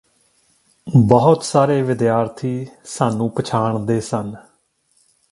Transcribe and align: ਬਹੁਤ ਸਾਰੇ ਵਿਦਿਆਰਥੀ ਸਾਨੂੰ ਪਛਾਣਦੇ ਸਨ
ਬਹੁਤ 0.87 1.43
ਸਾਰੇ 1.43 1.81
ਵਿਦਿਆਰਥੀ 1.81 2.67
ਸਾਨੂੰ 2.85 3.29
ਪਛਾਣਦੇ 3.31 3.99
ਸਨ 4.01 4.33